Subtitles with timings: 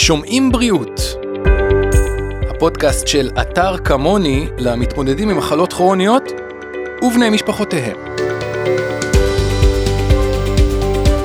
[0.00, 1.00] שומעים בריאות.
[2.50, 6.22] הפודקאסט של אתר כמוני למתמודדים עם מחלות כרוניות
[7.02, 7.96] ובני משפחותיהם.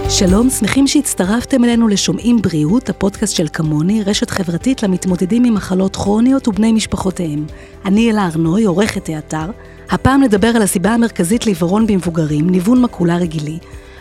[0.10, 6.47] שלום, שמחים שהצטרפתם אלינו לשומעים בריאות, הפודקאסט של כמוני, רשת חברתית למתמודדים עם מחלות כרוניות
[6.47, 7.46] ובני משפחותיהם.
[7.85, 9.51] אני אלה ארנוי, עורכת האתר.
[9.90, 13.60] הפעם נדבר על הסיבה המרכזית לעיוורון במבוגרים, ניוון מקולה רגילי,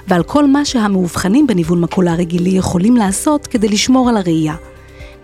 [0.08, 4.54] ועל כל מה שהמאובחנים בניוון מקולה רגילי יכולים לעשות כדי לשמור על הראייה.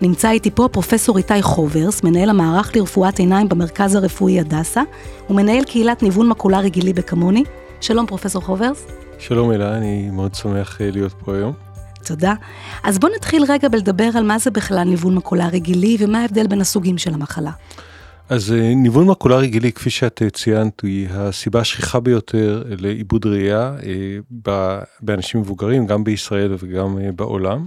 [0.01, 4.81] נמצא איתי פה פרופסור איתי חוברס, מנהל המערך לרפואת עיניים במרכז הרפואי הדסה,
[5.29, 7.43] ומנהל קהילת ניוון מקולה רגילי בכמוני.
[7.81, 8.85] שלום פרופסור חוברס.
[9.19, 11.53] שלום אלה, אני מאוד שמח אה, להיות פה היום.
[12.05, 12.33] תודה.
[12.83, 16.61] אז בואו נתחיל רגע בלדבר על מה זה בכלל ניוון מקולה רגילי ומה ההבדל בין
[16.61, 17.51] הסוגים של המחלה.
[18.29, 23.75] אז אה, ניוון מקולה רגילי, כפי שאת אה, ציינת, היא הסיבה השכיחה ביותר לעיבוד ראייה
[25.01, 27.65] באנשים מבוגרים, גם בישראל וגם בעולם.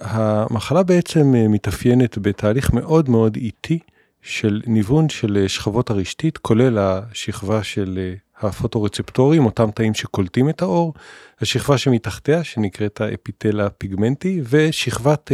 [0.00, 3.78] המחלה בעצם מתאפיינת בתהליך מאוד מאוד איטי
[4.22, 10.94] של ניוון של שכבות הרשתית, כולל השכבה של הפוטורצפטורים, אותם תאים שקולטים את האור,
[11.40, 15.32] השכבה שמתחתיה שנקראת האפיטל הפיגמנטי, ושכבת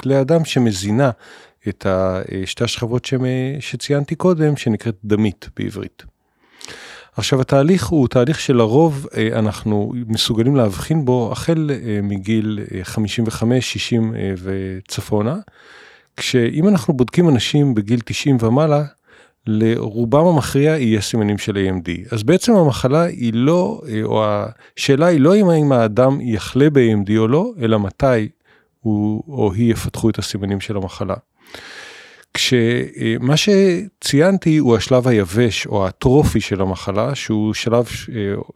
[0.00, 1.10] כלי הדם שמזינה
[1.68, 1.86] את
[2.44, 3.08] שתי השכבות
[3.60, 6.02] שציינתי קודם, שנקראת דמית בעברית.
[7.16, 11.70] עכשיו התהליך הוא תהליך שלרוב אנחנו מסוגלים להבחין בו החל
[12.02, 15.36] מגיל 55, 60 וצפונה,
[16.16, 18.84] כשאם אנחנו בודקים אנשים בגיל 90 ומעלה,
[19.46, 22.14] לרובם המכריע יהיה סימנים של AMD.
[22.14, 24.24] אז בעצם המחלה היא לא, או
[24.76, 28.28] השאלה היא לא אם האדם יחלה ב-AMD או לא, אלא מתי
[28.80, 31.14] הוא או היא יפתחו את הסימנים של המחלה.
[32.34, 37.86] כשמה שציינתי הוא השלב היבש או האטרופי של המחלה, שהוא שלב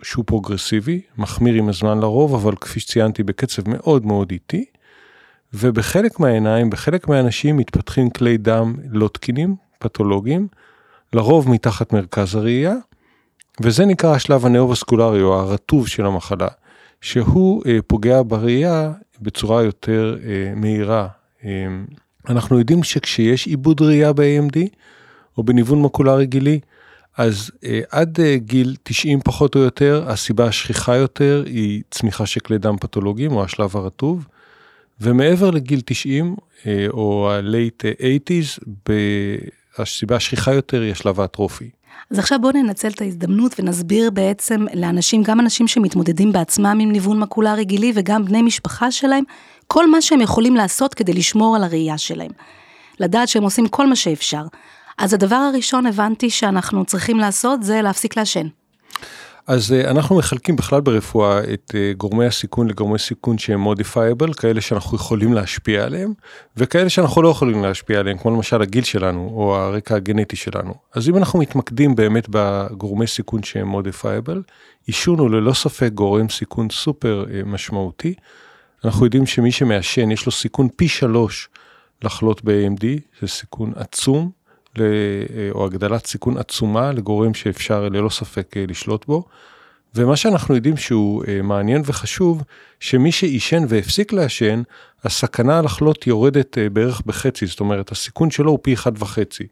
[0.02, 4.64] שהוא פרוגרסיבי, מחמיר עם הזמן לרוב, אבל כפי שציינתי בקצב מאוד מאוד איטי.
[5.54, 10.48] ובחלק מהעיניים, בחלק מהאנשים מתפתחים כלי דם לא תקינים, פתולוגיים,
[11.12, 12.74] לרוב מתחת מרכז הראייה,
[13.60, 16.48] וזה נקרא השלב הנאו-וסקולרי או הרטוב של המחלה,
[17.00, 21.08] שהוא אה, פוגע בראייה בצורה יותר אה, מהירה.
[21.44, 21.50] אה,
[22.28, 24.58] אנחנו יודעים שכשיש עיבוד ראייה ב-AMD
[25.38, 26.60] או בניוון מקולה רגילי,
[27.16, 32.40] אז אה, עד אה, גיל 90 פחות או יותר, הסיבה השכיחה יותר היא צמיחה של
[32.40, 34.26] כלי דם פתולוגיים או השלב הרטוב.
[35.00, 38.64] ומעבר לגיל 90 אה, או ה-late 80's,
[39.78, 41.70] הסיבה השכיחה יותר היא השלב האטרופי.
[42.10, 47.20] אז עכשיו בואו ננצל את ההזדמנות ונסביר בעצם לאנשים, גם אנשים שמתמודדים בעצמם עם ניוון
[47.20, 49.24] מקולה רגילי וגם בני משפחה שלהם,
[49.68, 52.30] כל מה שהם יכולים לעשות כדי לשמור על הראייה שלהם.
[53.00, 54.42] לדעת שהם עושים כל מה שאפשר.
[54.98, 58.46] אז הדבר הראשון הבנתי שאנחנו צריכים לעשות זה להפסיק לעשן.
[59.46, 65.32] אז אנחנו מחלקים בכלל ברפואה את גורמי הסיכון לגורמי סיכון שהם modifiable, כאלה שאנחנו יכולים
[65.32, 66.12] להשפיע עליהם,
[66.56, 70.74] וכאלה שאנחנו לא יכולים להשפיע עליהם, כמו למשל הגיל שלנו או הרקע הגנטי שלנו.
[70.94, 74.42] אז אם אנחנו מתמקדים באמת בגורמי סיכון שהם modifiable,
[74.86, 78.14] עישון הוא ללא ספק גורם סיכון סופר משמעותי.
[78.84, 81.48] אנחנו יודעים שמי שמעשן יש לו סיכון פי שלוש
[82.02, 82.84] לחלות ב-AMD,
[83.20, 84.30] זה סיכון עצום.
[85.50, 89.24] או הגדלת סיכון עצומה לגורם שאפשר ללא ספק לשלוט בו.
[89.94, 92.42] ומה שאנחנו יודעים שהוא מעניין וחשוב,
[92.80, 94.62] שמי שעישן והפסיק לעשן,
[95.04, 99.46] הסכנה לחלות יורדת בערך בחצי, זאת אומרת הסיכון שלו הוא פי אחד וחצי.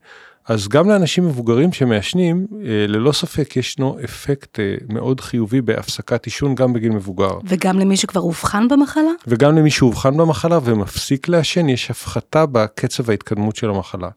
[0.49, 2.47] אז גם לאנשים מבוגרים שמעשנים,
[2.89, 4.59] ללא ספק ישנו אפקט
[4.89, 7.39] מאוד חיובי בהפסקת עישון גם בגיל מבוגר.
[7.45, 9.11] וגם למי שכבר אובחן במחלה?
[9.27, 14.09] וגם למי שאובחן במחלה ומפסיק לעשן, יש הפחתה בקצב ההתקדמות של המחלה.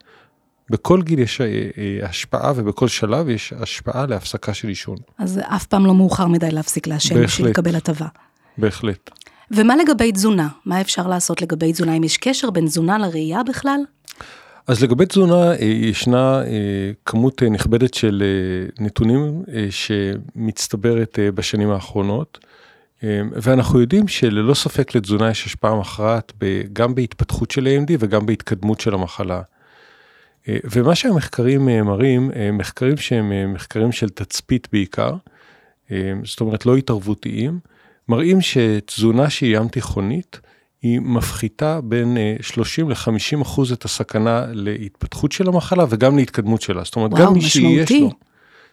[0.70, 1.40] בכל גיל יש
[2.02, 4.96] השפעה ובכל שלב יש השפעה להפסקה של עישון.
[5.18, 8.06] אז אף פעם לא מאוחר מדי להפסיק לעשן בשביל לקבל הטבה.
[8.58, 9.10] בהחלט.
[9.50, 10.48] ומה לגבי תזונה?
[10.66, 11.96] מה אפשר לעשות לגבי תזונה?
[11.96, 13.80] אם יש קשר בין תזונה לראייה בכלל?
[14.70, 16.42] אז לגבי תזונה ישנה
[17.06, 18.22] כמות נכבדת של
[18.78, 22.38] נתונים שמצטברת בשנים האחרונות.
[23.32, 26.32] ואנחנו יודעים שללא ספק לתזונה יש השפעה מכרעת
[26.72, 29.42] גם בהתפתחות של AMD וגם בהתקדמות של המחלה.
[30.48, 35.14] ומה שהמחקרים מראים, מחקרים שהם מחקרים של תצפית בעיקר,
[36.24, 37.58] זאת אומרת לא התערבותיים,
[38.08, 40.40] מראים שתזונה שהיא ים תיכונית,
[40.82, 46.84] היא מפחיתה בין 30 ל-50 אחוז את הסכנה להתפתחות של המחלה וגם להתקדמות שלה.
[46.84, 47.86] זאת אומרת, וואו, גם מי משמעותי.
[47.86, 48.10] שיש לו,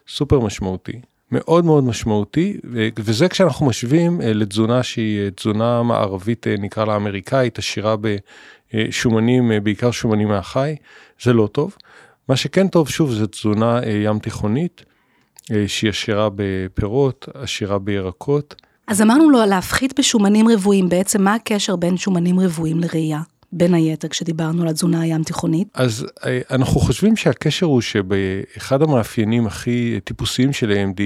[0.07, 1.01] סופר משמעותי,
[1.31, 2.57] מאוד מאוד משמעותי,
[2.99, 7.95] וזה כשאנחנו משווים לתזונה שהיא תזונה מערבית, נקרא לה אמריקאית, עשירה
[8.73, 10.75] בשומנים, בעיקר שומנים מהחי,
[11.23, 11.75] זה לא טוב.
[12.29, 14.85] מה שכן טוב, שוב, זה תזונה ים תיכונית,
[15.67, 18.55] שהיא עשירה בפירות, עשירה בירקות.
[18.87, 23.21] אז אמרנו לו להפחית בשומנים רבועים, בעצם מה הקשר בין שומנים רבועים לראייה?
[23.51, 25.67] בין היתר כשדיברנו על התזונה הים תיכונית?
[25.73, 31.01] אז אה, אנחנו חושבים שהקשר הוא שבאחד המאפיינים הכי טיפוסיים של AMD,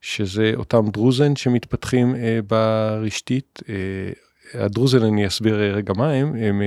[0.00, 6.62] שזה אותם דרוזן שמתפתחים אה, ברשתית, אה, הדרוזן אני אסביר רגע מה הם, הם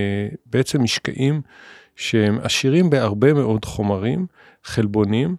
[0.45, 1.41] בעצם משקעים
[1.95, 4.25] שהם עשירים בהרבה מאוד חומרים,
[4.63, 5.35] חלבונים,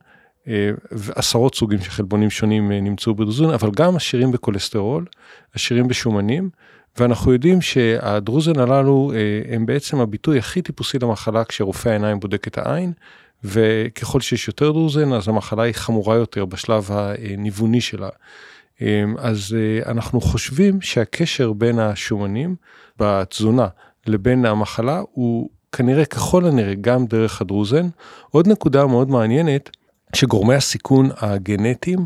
[0.91, 5.07] ועשרות סוגים של חלבונים שונים נמצאו בדרוזן, אבל גם עשירים בכולסטרול,
[5.55, 6.51] עשירים בשומנים.
[6.99, 12.59] ואנחנו יודעים שהדרוזן הללו אה, הם בעצם הביטוי הכי טיפוסי למחלה כשרופא העיניים בודק את
[12.59, 12.93] העין,
[13.45, 18.09] וככל שיש יותר דרוזן אז המחלה היא חמורה יותר בשלב הניווני שלה.
[18.83, 22.57] אה, אז אה, אנחנו חושבים שהקשר בין השומנים
[22.99, 23.69] בתזונה
[24.07, 27.89] לבין המחלה הוא כנראה ככל הנראה גם דרך הדרוזן.
[28.31, 29.71] עוד נקודה מאוד מעניינת,
[30.15, 31.99] שגורמי הסיכון הגנטיים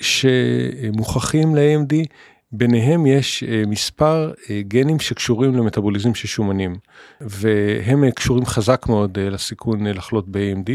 [0.00, 2.06] שמוכחים ל-AMD
[2.52, 6.76] ביניהם יש אה, מספר אה, גנים שקשורים למטאבוליזם של שומנים,
[7.20, 10.70] והם אה, קשורים חזק מאוד לסיכון לחלות ב-AMD,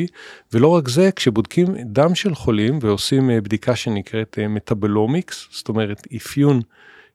[0.53, 6.61] ולא רק זה, כשבודקים דם של חולים ועושים בדיקה שנקראת מטאבולומיקס, זאת אומרת אפיון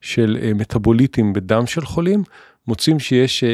[0.00, 2.22] של מטאבוליטים בדם של חולים,
[2.68, 3.44] מוצאים שיש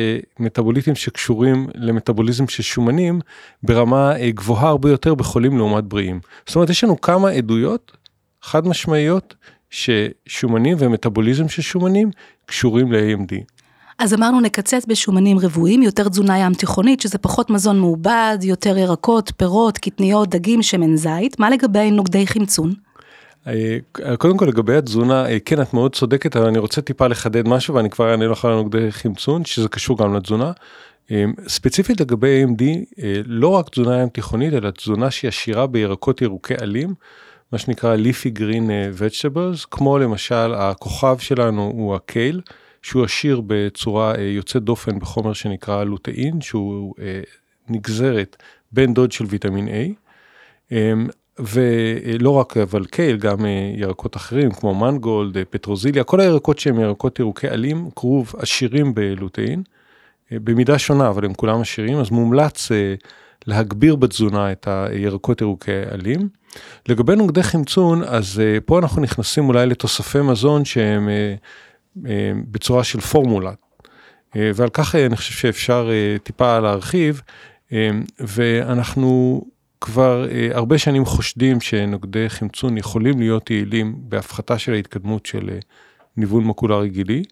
[0.41, 3.21] מטאבוליטים שקשורים למטאבוליזם של שומנים
[3.63, 6.21] ברמה גבוהה הרבה יותר בחולים לעומת בריאים.
[6.47, 7.93] זאת אומרת, יש לנו כמה עדויות
[8.43, 9.35] חד משמעיות
[9.71, 12.11] ששומנים ומטאבוליזם של שומנים
[12.47, 13.59] קשורים ל-AMD.
[13.99, 19.33] אז אמרנו נקצץ בשומנים רבועים, יותר תזונה ים תיכונית, שזה פחות מזון מעובד, יותר ירקות,
[19.37, 21.41] פירות, קטניות, דגים, שמן זית.
[21.41, 22.73] מה לגבי נוגדי חמצון?
[23.46, 23.79] אה,
[24.19, 27.75] קודם כל לגבי התזונה, אה, כן את מאוד צודקת, אבל אני רוצה טיפה לחדד משהו
[27.75, 30.52] ואני כבר אענה לך על נוגדי חמצון, שזה קשור גם לתזונה.
[31.11, 32.62] אה, ספציפית לגבי AMD,
[33.25, 36.94] לא רק תזונה ים תיכונית, אלא תזונה שהיא עשירה בירקות ירוקי עלים.
[37.52, 42.40] מה שנקרא leafy green אה, vegetables, כמו למשל הכוכב שלנו הוא הקייל,
[42.82, 47.20] שהוא עשיר בצורה אה, יוצאת דופן בחומר שנקרא לוטאין, שהוא אה,
[47.69, 48.37] נגזרת
[48.73, 50.73] בן דוד של ויטמין A.
[51.38, 53.38] ולא רק אבל קייל, גם
[53.76, 59.62] ירקות אחרים כמו מנגולד, פטרוזיליה, כל הירקות שהם ירקות ירוקי עלים, כרוב עשירים בלוטאין,
[60.31, 62.69] במידה שונה, אבל הם כולם עשירים, אז מומלץ
[63.46, 66.29] להגביר בתזונה את הירקות ירוקי עלים.
[66.88, 71.08] לגבי נוגדי חמצון, אז פה אנחנו נכנסים אולי לתוספי מזון שהם
[72.50, 73.52] בצורה של פורמולה.
[74.35, 75.90] ועל כך אני חושב שאפשר
[76.23, 77.23] טיפה להרחיב,
[78.20, 79.43] ואנחנו
[79.81, 85.65] כבר uh, הרבה שנים חושדים שנוגדי חמצון יכולים להיות יעילים בהפחתה של ההתקדמות של uh,
[86.17, 87.23] ניוון מקולרי גילי,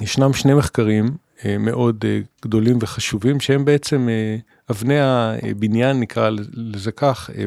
[0.00, 2.06] וישנם שני מחקרים uh, מאוד uh,
[2.42, 7.44] גדולים וחשובים שהם בעצם uh, אבני הבניין נקרא לזה כך, אה,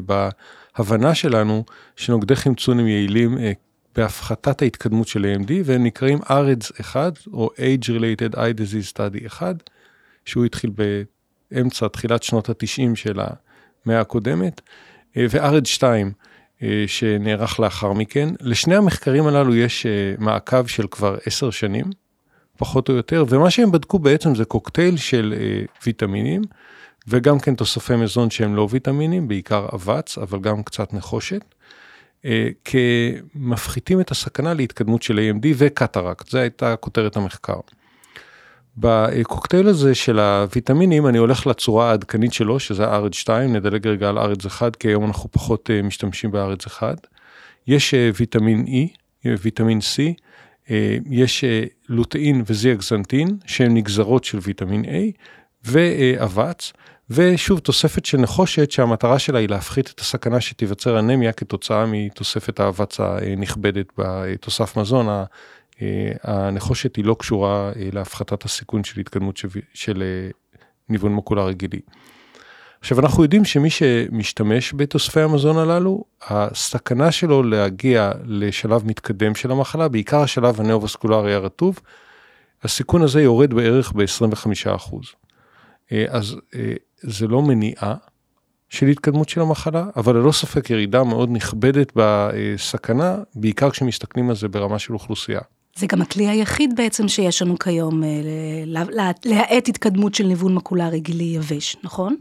[0.78, 1.64] בהבנה שלנו
[1.96, 3.52] שנוגדי חמצון הם יעילים אה,
[3.96, 9.70] בהפחתת ההתקדמות של AMD והם נקראים AREDS 1 או Age Related Eye Disease Study 1,
[10.26, 10.70] שהוא התחיל
[11.54, 14.62] באמצע תחילת שנות ה-90 של המאה הקודמת,
[15.18, 16.12] אה, ו-AREDS 2
[16.88, 18.30] שנערך לאחר מכן.
[18.42, 19.86] לשני המחקרים הללו יש
[20.18, 21.86] מעקב של כבר עשר שנים,
[22.58, 25.34] פחות או יותר, ומה שהם בדקו בעצם זה קוקטייל של
[25.86, 26.42] ויטמינים.
[27.08, 31.42] וגם כן תוספי מזון שהם לא ויטמינים, בעיקר אבץ, אבל גם קצת נחושת,
[32.26, 37.60] אה, כמפחיתים את הסכנה להתקדמות של AMD וקטרקט, זו הייתה כותרת המחקר.
[38.78, 44.18] בקוקטייל הזה של הוויטמינים אני הולך לצורה העדכנית שלו שזה ארץ 2 נדלג רגע על
[44.18, 47.08] ארץ 1 כי היום אנחנו פחות אה, משתמשים בארץ 1.
[47.68, 50.02] יש אה, ויטמין E, ויטמין C,
[51.10, 51.44] יש
[51.90, 54.88] לוטאין וזיאגזנטין שהם נגזרות של ויטמין A
[55.66, 56.74] ואבץ
[57.10, 63.00] ושוב תוספת של נחושת שהמטרה שלה היא להפחית את הסכנה שתיווצר אנמיה כתוצאה מתוספת האבץ
[63.00, 65.26] הנכבדת בתוסף מזון.
[66.24, 69.40] הנחושת היא לא קשורה להפחתת הסיכון של התקדמות
[69.74, 70.04] של
[70.90, 71.80] ניוון מקולרי גילי.
[72.80, 79.88] עכשיו אנחנו יודעים שמי שמשתמש בתוספי המזון הללו, הסכנה שלו להגיע לשלב מתקדם של המחלה,
[79.88, 81.80] בעיקר השלב הנאו-וסקולרי הרטוב,
[82.64, 84.96] הסיכון הזה יורד בערך ב-25%.
[86.10, 86.36] אז
[87.02, 87.96] זה לא מניעה
[88.70, 94.48] של התקדמות של המחלה, אבל ללא ספק ירידה מאוד נכבדת בסכנה, בעיקר כשמסתכלים על זה
[94.48, 95.42] ברמה של אוכלוסייה.
[95.76, 98.10] זה גם הכלי היחיד בעצם שיש לנו כיום אה,
[99.26, 102.16] להאט התקדמות של ניוון מקולרי גילי יבש, נכון?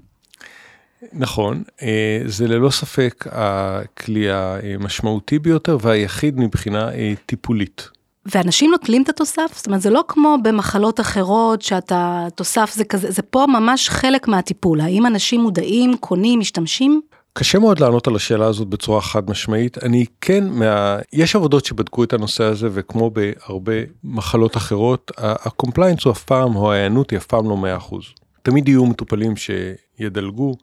[1.13, 7.89] נכון, אה, זה ללא ספק הכלי המשמעותי ביותר והיחיד מבחינה אה, טיפולית.
[8.27, 9.53] ואנשים נוטלים את התוסף?
[9.55, 14.29] זאת אומרת, זה לא כמו במחלות אחרות שאתה, תוסף זה כזה, זה פה ממש חלק
[14.29, 14.81] מהטיפול.
[14.81, 17.01] האם אנשים מודעים, קונים, משתמשים?
[17.33, 19.85] קשה מאוד לענות על השאלה הזאת בצורה חד משמעית.
[19.85, 20.99] אני כן, מה...
[21.13, 23.73] יש עבודות שבדקו את הנושא הזה וכמו בהרבה
[24.05, 27.57] מחלות אחרות, ה compliance הוא אף פעם, או ההיענות היא אף פעם לא
[27.91, 27.95] 100%.
[28.43, 30.55] תמיד יהיו מטופלים שידלגו,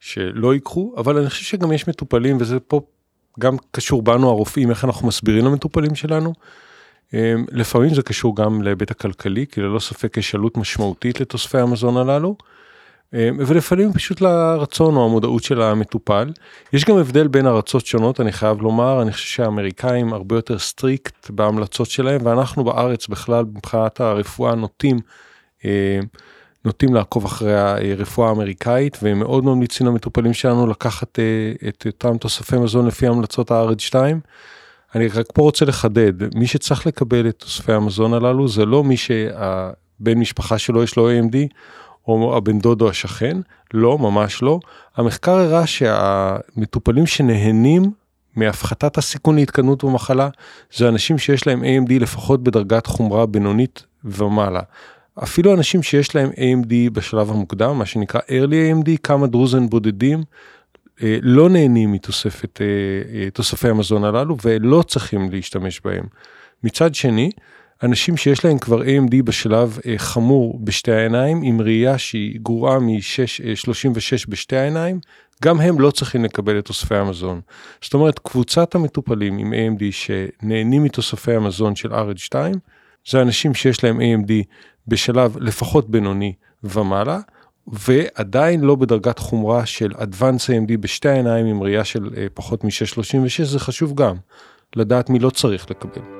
[0.00, 2.80] שלא ייקחו, אבל אני חושב שגם יש מטופלים, וזה פה
[3.40, 6.32] גם קשור בנו הרופאים, איך אנחנו מסבירים למטופלים שלנו.
[7.14, 11.96] אמ, לפעמים זה קשור גם להיבט הכלכלי, כי ללא ספק יש עלות משמעותית לתוספי המזון
[11.96, 12.36] הללו.
[13.14, 16.32] אמ, ולפעמים פשוט לרצון או המודעות של המטופל.
[16.72, 21.30] יש גם הבדל בין ארצות שונות, אני חייב לומר, אני חושב שהאמריקאים הרבה יותר strict
[21.30, 24.98] בהמלצות שלהם, ואנחנו בארץ בכלל מבחינת הרפואה נוטים,
[25.64, 25.70] אמ,
[26.64, 27.54] נוטים לעקוב אחרי
[27.92, 33.50] הרפואה האמריקאית, והם מאוד ממליצים למטופלים שלנו לקחת אה, את אותם תוספי מזון לפי המלצות
[33.50, 34.20] הארץ 2.
[34.94, 38.96] אני רק פה רוצה לחדד, מי שצריך לקבל את תוספי המזון הללו זה לא מי
[38.96, 41.36] שהבן משפחה שלו יש לו AMD,
[42.08, 43.36] או הבן דוד או השכן,
[43.74, 44.60] לא, ממש לא.
[44.96, 47.82] המחקר הראה שהמטופלים שנהנים
[48.36, 50.28] מהפחתת הסיכון להתקדמות במחלה,
[50.76, 54.60] זה אנשים שיש להם AMD לפחות בדרגת חומרה בינונית ומעלה.
[55.22, 60.22] אפילו אנשים שיש להם AMD בשלב המוקדם, מה שנקרא early AMD, כמה דרוזן בודדים,
[61.02, 66.04] אה, לא נהנים מתוספת, אה, אה, המזון הללו ולא צריכים להשתמש בהם.
[66.64, 67.30] מצד שני,
[67.82, 74.56] אנשים שיש להם כבר AMD בשלב חמור בשתי העיניים, עם ראייה שהיא גרועה מ-36 בשתי
[74.56, 75.00] העיניים,
[75.44, 77.40] גם הם לא צריכים לקבל את תוספי המזון.
[77.82, 82.34] זאת אומרת, קבוצת המטופלים עם AMD שנהנים מתוספי המזון של RH2,
[83.08, 84.32] זה אנשים שיש להם AMD
[84.88, 86.32] בשלב לפחות בינוני
[86.64, 87.18] ומעלה,
[87.66, 93.44] ועדיין לא בדרגת חומרה של Advanced AMD בשתי העיניים עם ראייה של אה, פחות מ-636,
[93.44, 94.16] זה חשוב גם,
[94.76, 96.17] לדעת מי לא צריך לקבל.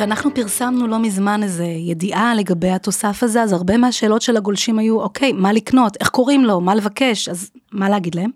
[0.00, 5.00] כשאנחנו פרסמנו לא מזמן איזה ידיעה לגבי התוסף הזה, אז הרבה מהשאלות של הגולשים היו,
[5.00, 8.30] אוקיי, מה לקנות, איך קוראים לו, מה לבקש, אז מה להגיד להם?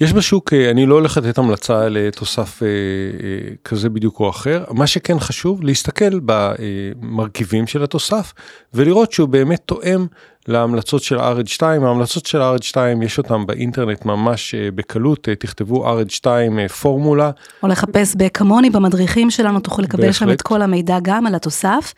[0.00, 4.64] יש בשוק, אה, אני לא הולך לתת המלצה לתוסף אה, אה, כזה בדיוק או אחר,
[4.70, 8.32] מה שכן חשוב, להסתכל במרכיבים של התוסף
[8.74, 10.06] ולראות שהוא באמת תואם
[10.48, 16.26] להמלצות של RD2, ההמלצות של RD2 יש אותם באינטרנט ממש בקלות, תכתבו RD2
[16.68, 17.30] פורמולה.
[17.62, 21.94] או לחפש בכמוני במדריכים שלנו, תוכלו לקבל שם את כל המידע גם על התוסף.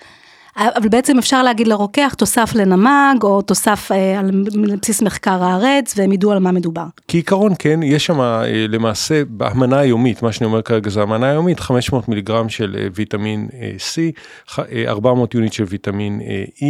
[0.56, 4.30] אבל בעצם אפשר להגיד לרוקח תוסף לנמ"ג, או תוסף אה, על
[4.82, 6.84] בסיס מחקר הארץ, והם ידעו על מה מדובר.
[7.08, 11.60] כעיקרון כן, יש שם אה, למעשה בהמנה היומית, מה שאני אומר כרגע זה המנה היומית,
[11.60, 14.58] 500 מיליגרם של אה, ויטמין C,
[14.88, 16.20] 400 יוניט של ויטמין
[16.56, 16.64] E,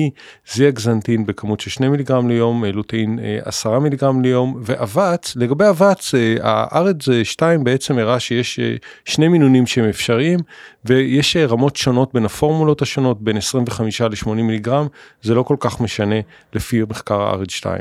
[0.54, 7.64] זיאגזנטין בכמות של 2 מיליגרם ליום, לוטאין 10 מיליגרם ליום, ואבץ, לגבי אבץ, הארץ 2
[7.64, 8.60] בעצם הראה שיש
[9.04, 10.40] שני מינונים שהם אפשריים,
[10.84, 14.86] ויש רמות שונות בין הפורמולות השונות, בין 25 25 ל-80 מיליגרם,
[15.22, 16.16] זה לא כל כך משנה
[16.52, 17.78] לפי מחקר הארץ 2.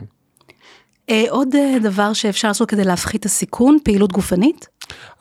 [1.09, 4.67] אה, עוד אה, דבר שאפשר לעשות כדי להפחית את הסיכון, פעילות גופנית?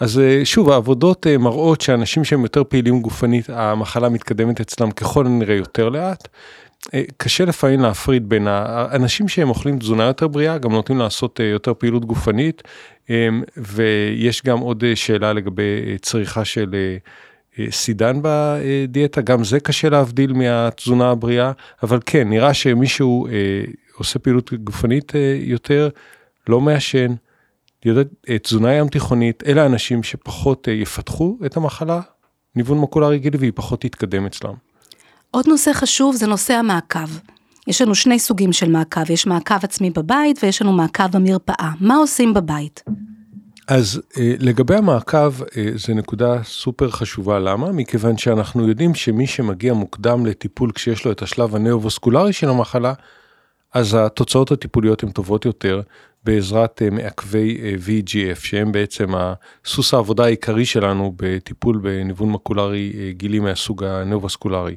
[0.00, 5.54] אז אה, שוב, העבודות מראות שאנשים שהם יותר פעילים גופנית, המחלה מתקדמת אצלם ככל הנראה
[5.54, 6.28] יותר לאט.
[7.16, 12.04] קשה לפעמים להפריד בין האנשים שהם אוכלים תזונה יותר בריאה, גם נוטים לעשות יותר פעילות
[12.04, 12.62] גופנית,
[13.56, 16.74] ויש גם עוד שאלה לגבי צריכה של
[17.70, 23.32] סידן בדיאטה, גם זה קשה להבדיל מהתזונה הבריאה, אבל כן, נראה שמישהו אה,
[23.94, 25.88] עושה פעילות גופנית אה, יותר,
[26.48, 27.14] לא מעשן,
[27.86, 32.00] אה, תזונה ים תיכונית, אלה אנשים שפחות יפתחו את המחלה,
[32.56, 34.54] ניוון מקולרי גילי והיא פחות תתקדם אצלם.
[35.30, 37.08] עוד נושא חשוב זה נושא המעקב.
[37.66, 41.70] יש לנו שני סוגים של מעקב, יש מעקב עצמי בבית ויש לנו מעקב במרפאה.
[41.80, 42.82] מה עושים בבית?
[43.74, 47.72] אז אה, לגבי המעקב, אה, זו נקודה סופר חשובה, למה?
[47.72, 52.92] מכיוון שאנחנו יודעים שמי שמגיע מוקדם לטיפול כשיש לו את השלב הנאו-וסקולרי של המחלה,
[53.72, 55.80] אז התוצאות הטיפוליות הן טובות יותר
[56.24, 63.84] בעזרת אה, מעכבי VGF, שהם בעצם הסוס העבודה העיקרי שלנו בטיפול בניוון מקולרי גילי מהסוג
[63.84, 64.76] הנאו-וסקולרי.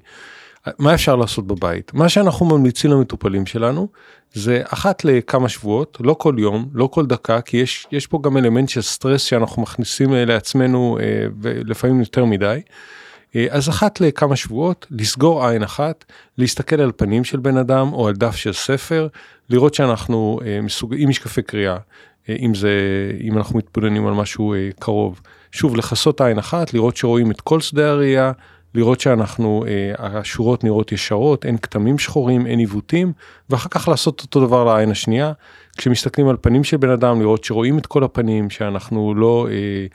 [0.79, 1.93] מה אפשר לעשות בבית?
[1.93, 3.87] מה שאנחנו ממליצים למטופלים שלנו
[4.35, 8.37] זה אחת לכמה שבועות, לא כל יום, לא כל דקה, כי יש, יש פה גם
[8.37, 12.59] אלמנט של סטרס שאנחנו מכניסים אה, לעצמנו אה, ולפעמים יותר מדי.
[13.35, 16.05] אה, אז אחת לכמה שבועות, לסגור עין אחת,
[16.37, 19.07] להסתכל על פנים של בן אדם או על דף של ספר,
[19.49, 20.95] לראות שאנחנו מסוג...
[20.97, 21.77] עם משקפי קריאה,
[22.29, 22.71] אם זה,
[23.21, 25.21] אם אנחנו מתבוננים על משהו קרוב.
[25.51, 28.31] שוב, לכסות עין אחת, לראות שרואים את כל שדה הראייה,
[28.75, 33.13] לראות שאנחנו, אה, השורות נראות ישרות, אין כתמים שחורים, אין עיוותים,
[33.49, 35.31] ואחר כך לעשות אותו דבר לעין השנייה.
[35.77, 39.85] כשמסתכלים על פנים של בן אדם, לראות שרואים את כל הפנים, שאנחנו לא אה,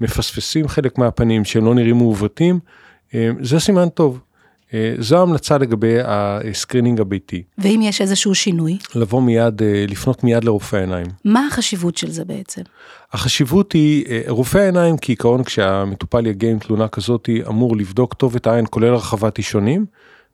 [0.00, 2.58] מפספסים חלק מהפנים, שהם לא נראים מעוותים,
[3.14, 4.20] אה, זה סימן טוב.
[4.74, 7.42] אה, זו ההמלצה לגבי ה screening הביתי.
[7.58, 8.78] ואם יש איזשהו שינוי?
[8.94, 11.06] לבוא מיד, אה, לפנות מיד לרופא העיניים.
[11.24, 12.62] מה החשיבות של זה בעצם?
[13.12, 18.46] החשיבות היא, אה, רופא העיניים כעיקרון כשהמטופל יגיע עם תלונה כזאת, אמור לבדוק טוב את
[18.46, 19.86] העין כולל הרחבת אישונים,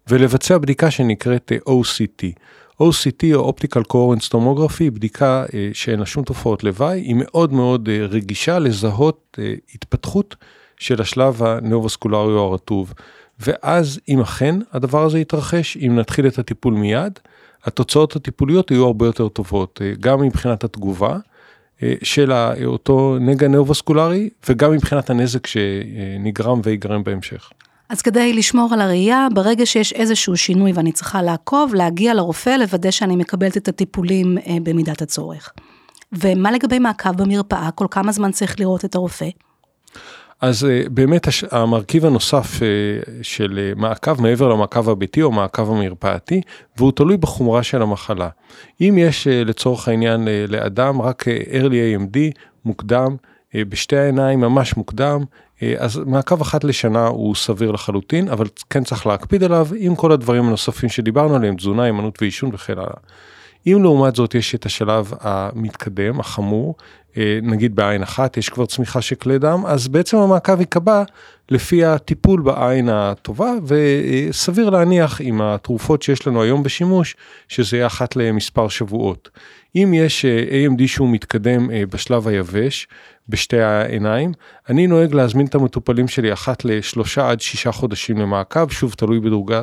[0.08, 2.24] ולבצע בדיקה שנקראת OCT.
[2.82, 7.88] OCT או Optical Coherence Tomography היא בדיקה שאין לה שום תופעות לוואי, היא מאוד מאוד
[7.88, 9.38] רגישה לזהות
[9.74, 10.36] התפתחות
[10.76, 12.94] של השלב הנאו-וסקולרי או הרטוב.
[13.40, 17.18] ואז אם אכן הדבר הזה יתרחש, אם נתחיל את הטיפול מיד,
[17.64, 21.18] התוצאות הטיפוליות יהיו הרבה יותר טובות, אה, גם מבחינת התגובה
[21.82, 22.32] אה, של
[22.64, 27.50] אותו נגע נאו-וסקולרי, וגם מבחינת הנזק שנגרם ויגרם בהמשך.
[27.88, 32.90] אז כדי לשמור על הראייה, ברגע שיש איזשהו שינוי ואני צריכה לעקוב, להגיע לרופא, לוודא
[32.90, 35.52] שאני מקבלת את הטיפולים אה, במידת הצורך.
[36.12, 37.70] ומה לגבי מעקב במרפאה?
[37.70, 39.26] כל כמה זמן צריך לראות את הרופא?
[40.44, 42.68] אז אה, באמת המרכיב הנוסף אה,
[43.22, 46.40] של אה, מעקב מעבר למעקב הביתי או מעקב המרפאתי,
[46.76, 48.28] והוא תלוי בחומרה של המחלה.
[48.80, 53.16] אם יש לצורך העניין לאדם רק early AMD מוקדם,
[53.56, 55.24] בשתי העיניים ממש מוקדם,
[55.78, 60.46] אז מעקב אחת לשנה הוא סביר לחלוטין, אבל כן צריך להקפיד עליו עם כל הדברים
[60.46, 62.96] הנוספים שדיברנו עליהם, תזונה, הימנעות ועישון וכן הלאה.
[63.66, 66.74] אם לעומת זאת יש את השלב המתקדם, החמור,
[67.16, 71.02] אה, נגיד בעין אחת יש כבר צמיחה של כלי דם, אז בעצם המעקב ייקבע
[71.50, 77.16] לפי הטיפול בעין הטובה, וסביר להניח עם התרופות שיש לנו היום בשימוש,
[77.48, 79.30] שזה יהיה אחת למספר שבועות.
[79.76, 82.86] אם יש אה, AMD שהוא מתקדם אה, בשלב היבש,
[83.28, 84.32] בשתי העיניים,
[84.68, 89.20] אני נוהג להזמין את המטופלים שלי אחת לשלושה עד שישה חודשים למעקב, שוב תלוי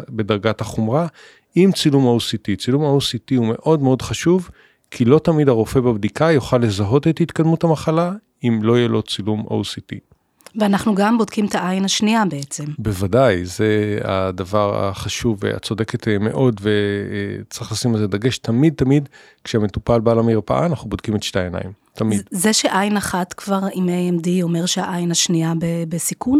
[0.09, 1.07] בדרגת החומרה,
[1.55, 2.55] עם צילום OCT.
[2.57, 4.49] צילום OCT הוא מאוד מאוד חשוב,
[4.91, 8.11] כי לא תמיד הרופא בבדיקה יוכל לזהות את התקדמות המחלה,
[8.43, 10.10] אם לא יהיה לו צילום OCT.
[10.55, 12.65] ואנחנו גם בודקים את העין השנייה בעצם.
[12.77, 19.09] בוודאי, זה הדבר החשוב, ואת צודקת מאוד, וצריך לשים על זה דגש, תמיד תמיד
[19.43, 21.81] כשהמטופל בא למרפאה, אנחנו בודקים את שתי העיניים.
[21.93, 22.21] תמיד.
[22.31, 25.53] זה שעין אחת כבר עם AMD אומר שהעין השנייה
[25.89, 26.39] בסיכון?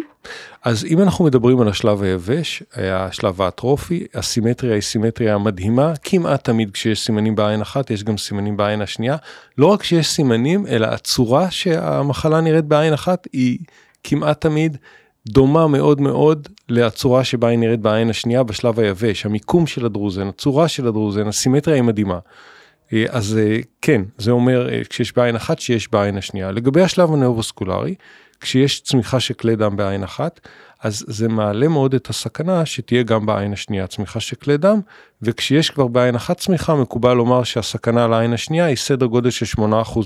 [0.63, 6.71] אז אם אנחנו מדברים על השלב היבש, השלב האטרופי, הסימטריה היא סימטריה מדהימה, כמעט תמיד
[6.71, 9.15] כשיש סימנים בעין אחת, יש גם סימנים בעין השנייה.
[9.57, 13.57] לא רק שיש סימנים, אלא הצורה שהמחלה נראית בעין אחת היא
[14.03, 14.77] כמעט תמיד
[15.27, 20.67] דומה מאוד מאוד לצורה שבה היא נראית בעין השנייה בשלב היבש, המיקום של הדרוזן, הצורה
[20.67, 22.19] של הדרוזן, הסימטריה היא מדהימה.
[22.93, 26.51] אה, אז אה, כן, זה אומר אה, כשיש בעין אחת שיש בעין השנייה.
[26.51, 27.95] לגבי השלב הנאובוסקולרי,
[28.39, 30.39] כשיש צמיחה של כלי דם בעין אחת,
[30.83, 34.79] אז זה מעלה מאוד את הסכנה שתהיה גם בעין השנייה צמיחה של כלי דם,
[35.21, 39.61] וכשיש כבר בעין אחת צמיחה, מקובל לומר שהסכנה לעין השנייה היא סדר גודל של 8%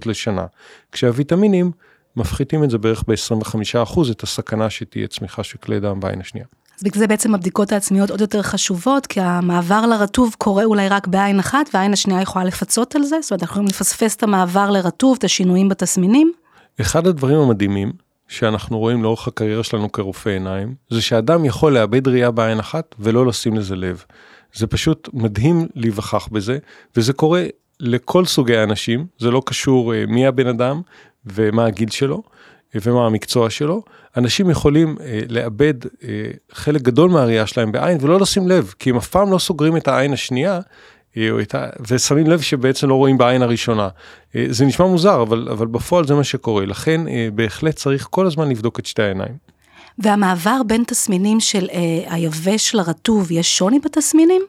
[0.05, 0.45] לשנה.
[0.91, 1.71] כשהוויטמינים
[2.17, 6.45] מפחיתים את זה בערך ב-25% את הסכנה שתהיה צמיחה של כלי דם בעין השנייה.
[6.77, 11.07] אז בגלל זה בעצם הבדיקות העצמיות עוד יותר חשובות, כי המעבר לרטוב קורה אולי רק
[11.07, 14.71] בעין אחת, והעין השנייה יכולה לפצות על זה, זאת אומרת, אנחנו יכולים לפספס את המעבר
[14.71, 16.31] לרטוב, את השינויים בתסמינים.
[16.81, 17.91] אחד הדברים המדהימים
[18.27, 23.25] שאנחנו רואים לאורך הקריירה שלנו כרופא עיניים, זה שאדם יכול לאבד ראייה בעין אחת ולא
[23.25, 24.03] לשים לזה לב.
[24.53, 26.57] זה פשוט מדהים להיווכח בזה,
[26.95, 27.45] וזה קורה
[27.79, 30.81] לכל סוגי האנשים, זה לא קשור אה, מי הבן אדם
[31.25, 32.23] ומה הגיל שלו.
[32.85, 33.83] ומה המקצוע שלו,
[34.17, 36.09] אנשים יכולים אה, לאבד אה,
[36.51, 39.87] חלק גדול מהראייה שלהם בעין ולא לשים לב, כי הם אף פעם לא סוגרים את
[39.87, 40.59] העין השנייה,
[41.17, 41.29] אה.
[41.89, 43.89] ושמים לב שבעצם לא רואים בעין הראשונה.
[44.35, 48.25] אה, זה נשמע מוזר, אבל, אבל בפועל זה מה שקורה, לכן אה, בהחלט צריך כל
[48.25, 49.37] הזמן לבדוק את שתי העיניים.
[49.99, 54.41] והמעבר בין תסמינים של אה, היבש לרטוב, יש שוני בתסמינים?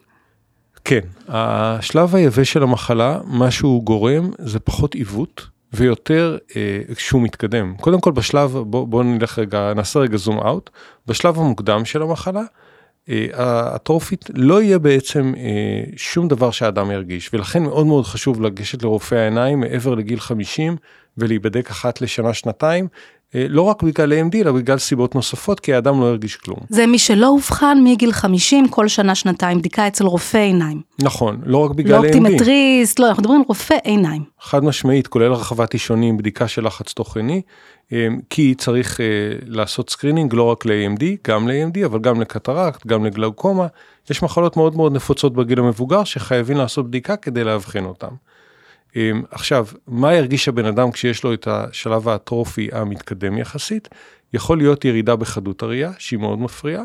[0.88, 5.46] כן, השלב היבש של המחלה, מה שהוא גורם זה פחות עיוות.
[5.72, 7.74] ויותר אה, כשהוא מתקדם.
[7.80, 10.70] קודם כל בשלב, בוא, בוא נלך רגע, נעשה רגע זום אאוט,
[11.06, 12.42] בשלב המוקדם של המחלה,
[13.08, 13.26] אה,
[13.74, 19.14] הטרופית לא יהיה בעצם אה, שום דבר שהאדם ירגיש, ולכן מאוד מאוד חשוב לגשת לרופא
[19.14, 20.76] העיניים מעבר לגיל 50
[21.18, 22.88] ולהיבדק אחת לשנה שנתיים, אה,
[23.48, 26.58] לא רק בגלל AMD, אלא בגלל סיבות נוספות, כי האדם לא הרגיש כלום.
[26.68, 30.80] זה מי שלא אובחן מגיל 50, כל שנה, שנתיים, בדיקה אצל רופא עיניים.
[31.02, 32.14] נכון, לא רק בגלל לא AMD.
[32.14, 34.22] לא אופטימטריסט, לא, אנחנו מדברים על רופא עיניים.
[34.40, 37.42] חד משמעית, כולל הרחבת אישונים, בדיקה של לחץ תוכני,
[37.92, 39.06] אה, כי צריך אה,
[39.46, 43.66] לעשות screening לא רק ל-AMD, גם ל-AMD, אבל גם לקטרקט, גם לגלאוקומה.
[44.10, 48.08] יש מחלות מאוד מאוד נפוצות בגיל המבוגר, שחייבים לעשות בדיקה כדי לאבחן אותן.
[49.30, 53.88] עכשיו, מה ירגיש הבן אדם כשיש לו את השלב האטרופי המתקדם יחסית?
[54.32, 56.82] יכול להיות ירידה בחדות הראייה, שהיא מאוד מפריעה,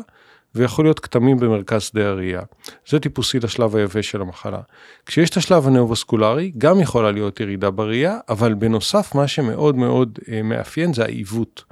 [0.54, 2.42] ויכול להיות כתמים במרכז שדה הראייה.
[2.88, 4.60] זה טיפוסי לשלב היבש של המחלה.
[5.06, 10.42] כשיש את השלב הנאובוסקולרי, גם יכולה להיות ירידה בראייה, אבל בנוסף, מה שמאוד מאוד אה,
[10.42, 11.64] מאפיין זה העיוות.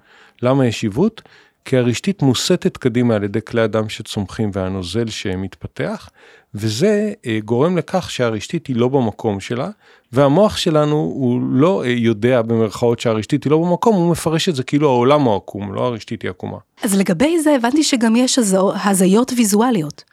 [0.42, 1.22] למה יש עיוות?
[1.64, 6.10] כי הרשתית מוסטת קדימה על ידי כלי הדם שצומחים והנוזל שמתפתח,
[6.54, 9.68] וזה אה, גורם לכך שהרשתית היא לא במקום שלה,
[10.12, 14.62] והמוח שלנו הוא לא אה, יודע במרכאות שהרשתית היא לא במקום, הוא מפרש את זה
[14.62, 16.56] כאילו העולם הוא עקום, לא הרשתית היא עקומה.
[16.82, 18.38] אז לגבי זה הבנתי שגם יש
[18.84, 20.04] הזיות ויזואליות.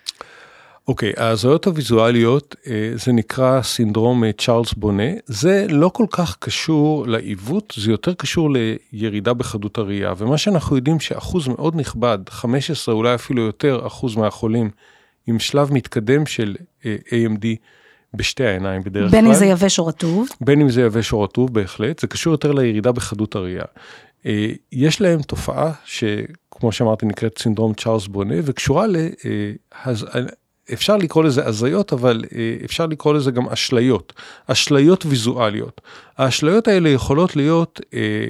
[0.88, 7.08] אוקיי, okay, ההזיות הוויזואליות אה, זה נקרא סינדרום צ'ארלס בונה, זה לא כל כך קשור
[7.08, 8.50] לעיוות, זה יותר קשור
[8.94, 14.70] לירידה בחדות הראייה, ומה שאנחנו יודעים שאחוז מאוד נכבד, 15 אולי אפילו יותר אחוז מהחולים
[15.28, 17.46] עם שלב מתקדם של אה, AMD
[18.14, 19.22] בשתי העיניים בדרך כלל.
[19.22, 20.28] בין אם זה יבש או רטוב.
[20.42, 23.66] בין אם זה יבש או רטוב בהחלט, זה קשור יותר לירידה בחדות הראייה.
[24.72, 28.96] יש להם תופעה שכמו שאמרתי נקראת סינדרום צ'ארלס בונה וקשורה ל...
[30.74, 34.14] אפשר לקרוא לזה הזיות, אבל אה, אפשר לקרוא לזה גם אשליות,
[34.48, 35.82] אשליות ויזואליות.
[36.18, 38.28] האשליות האלה יכולות להיות אה,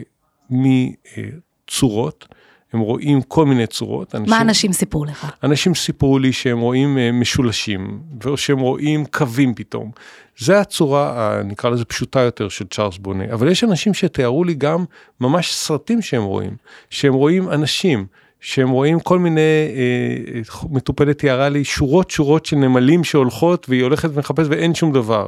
[0.50, 2.26] מצורות,
[2.74, 4.16] הם רואים כל מיני צורות.
[4.16, 5.32] אנשים, מה אנשים סיפרו לך?
[5.44, 9.92] אנשים סיפרו לי שהם רואים אה, משולשים, או שהם רואים קווים פתאום.
[10.38, 13.24] זה הצורה, נקרא לזה פשוטה יותר של צ'ארלס בונה.
[13.34, 14.86] אבל יש אנשים שתיארו לי גם
[15.22, 16.56] ממש סרטים שהם רואים,
[16.90, 18.06] שהם רואים אנשים.
[18.42, 24.10] שהם רואים כל מיני, אה, מטופלת תיארה לי שורות שורות של נמלים שהולכות והיא הולכת
[24.14, 25.28] ומחפשת ואין שום דבר.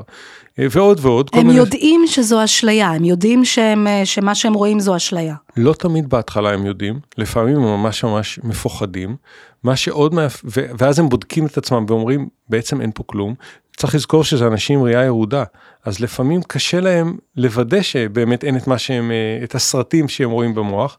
[0.60, 1.30] אה, ועוד ועוד.
[1.34, 2.16] הם יודעים ש...
[2.16, 5.36] שזו אשליה, הם יודעים שהם, אה, שמה שהם רואים זו אשליה.
[5.58, 9.16] לא תמיד בהתחלה הם יודעים, לפעמים הם ממש ממש מפוחדים,
[9.64, 10.42] מה שעוד, מאפ...
[10.46, 10.66] ו...
[10.78, 13.34] ואז הם בודקים את עצמם ואומרים בעצם אין פה כלום.
[13.78, 15.44] צריך לזכור שזה אנשים עם ראייה ירודה,
[15.86, 20.56] אז לפעמים קשה להם לוודא שבאמת אין את מה שהם, אה, את הסרטים שהם רואים
[20.56, 20.98] במוח.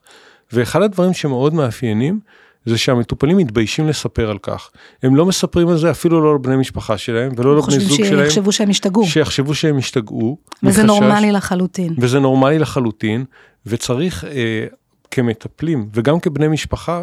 [0.52, 2.20] ואחד הדברים שמאוד מאפיינים,
[2.64, 4.70] זה שהמטופלים מתביישים לספר על כך.
[5.02, 7.98] הם לא מספרים על זה אפילו לא לבני משפחה שלהם ולא לבני זוג שלהם.
[7.98, 9.06] חושבים שיחשבו שהם השתגעו.
[9.06, 10.38] שיחשבו שהם השתגעו.
[10.62, 11.94] וזה מחשש, נורמלי לחלוטין.
[11.98, 13.24] וזה נורמלי לחלוטין,
[13.66, 14.66] וצריך אה,
[15.10, 17.02] כמטפלים וגם כבני משפחה,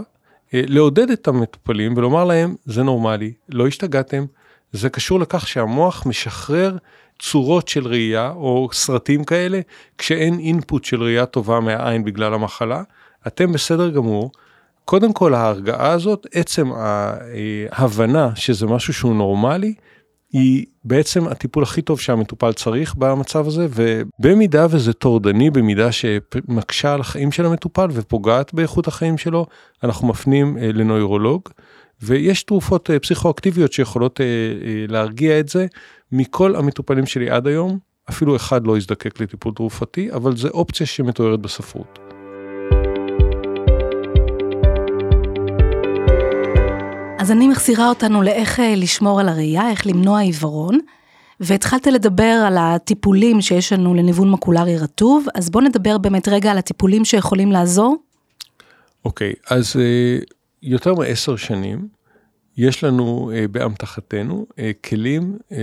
[0.54, 4.26] אה, לעודד את המטופלים ולומר להם, זה נורמלי, לא השתגעתם,
[4.72, 6.78] זה קשור לכך שהמוח משחרר
[7.20, 9.60] צורות של ראייה או סרטים כאלה,
[9.98, 12.84] כשאין אינפוט של ראייה טובה מהעין בגלל המחלה.
[13.28, 14.32] אתם בסדר גמור.
[14.86, 16.72] קודם כל ההרגעה הזאת, עצם
[17.72, 19.74] ההבנה שזה משהו שהוא נורמלי,
[20.34, 27.02] היא בעצם הטיפול הכי טוב שהמטופל צריך במצב הזה, ובמידה וזה טורדני, במידה שמקשה על
[27.02, 29.46] החיים של המטופל ופוגעת באיכות החיים שלו,
[29.84, 31.42] אנחנו מפנים אה, לנוירולוג,
[32.02, 34.26] ויש תרופות אה, פסיכואקטיביות שיכולות אה,
[34.88, 35.66] להרגיע את זה.
[36.12, 41.40] מכל המטופלים שלי עד היום, אפילו אחד לא יזדקק לטיפול תרופתי, אבל זה אופציה שמתוארת
[41.40, 42.07] בספרות.
[47.28, 50.80] אז אני מחזירה אותנו לאיך אה, לשמור על הראייה, איך למנוע עיוורון,
[51.40, 56.58] והתחלת לדבר על הטיפולים שיש לנו לניוון מקולרי רטוב, אז בוא נדבר באמת רגע על
[56.58, 57.98] הטיפולים שיכולים לעזור.
[59.06, 60.26] אוקיי, okay, אז uh,
[60.64, 61.88] יותר מעשר שנים
[62.58, 64.54] יש לנו uh, באמתחתנו uh,
[64.90, 65.54] כלים uh,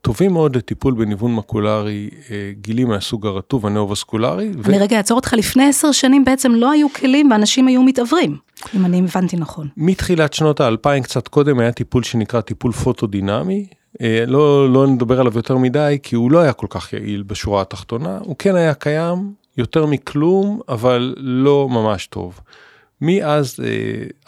[0.00, 4.48] טובים מאוד לטיפול בניוון מקולרי uh, גילי מהסוג הרטוב הנאו-וסקולרי.
[4.48, 4.82] אני ו...
[4.82, 8.36] רגע אעצור אותך, לפני עשר שנים בעצם לא היו כלים ואנשים היו מתעוורים.
[8.76, 9.68] אם אני הבנתי נכון.
[9.76, 13.66] מתחילת שנות האלפיים, קצת קודם, היה טיפול שנקרא טיפול פוטודינמי.
[14.00, 17.62] אה, לא, לא נדבר עליו יותר מדי, כי הוא לא היה כל כך יעיל בשורה
[17.62, 18.18] התחתונה.
[18.20, 22.40] הוא כן היה קיים, יותר מכלום, אבל לא ממש טוב.
[23.00, 23.56] מאז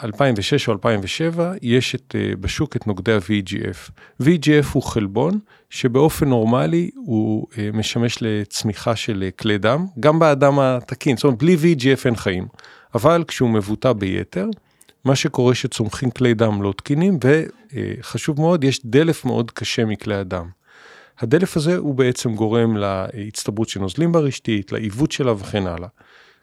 [0.03, 3.91] 2006 אה, או 2007 יש את, אה, בשוק את נוגדי ה-VGF.
[4.21, 11.23] VGF הוא חלבון שבאופן נורמלי הוא משמש לצמיחה של כלי דם, גם באדם התקין, זאת
[11.23, 12.47] אומרת בלי VGF אין חיים.
[12.95, 14.47] אבל כשהוא מבוטא ביתר,
[15.05, 20.49] מה שקורה שצומחים כלי דם לא תקינים, וחשוב מאוד, יש דלף מאוד קשה מכלי הדם.
[21.19, 25.87] הדלף הזה הוא בעצם גורם להצטברות של נוזלים ברשתית, לעיוות שלה וכן הלאה.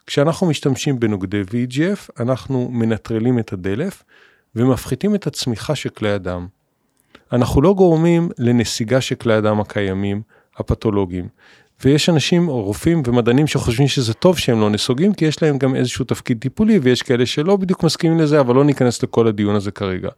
[0.07, 4.03] כשאנחנו משתמשים בנוגדי VGF, אנחנו מנטרלים את הדלף
[4.57, 6.47] ומפחיתים את הצמיחה של כלי הדם.
[7.33, 10.23] אנחנו לא גורמים לנסיגה של כלי הדם הקיימים,
[10.57, 11.29] הפתולוגיים.
[11.85, 15.75] ויש אנשים או רופאים ומדענים שחושבים שזה טוב שהם לא נסוגים כי יש להם גם
[15.75, 19.71] איזשהו תפקיד טיפולי ויש כאלה שלא בדיוק מסכימים לזה אבל לא ניכנס לכל הדיון הזה
[19.71, 20.09] כרגע.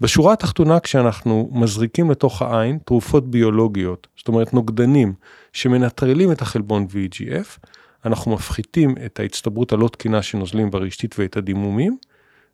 [0.00, 5.12] בשורה התחתונה כשאנחנו מזריקים לתוך העין תרופות ביולוגיות זאת אומרת נוגדנים
[5.52, 7.66] שמנטרלים את החלבון VEGF
[8.06, 11.96] אנחנו מפחיתים את ההצטברות הלא תקינה של נוזלים ברשתית ואת הדימומים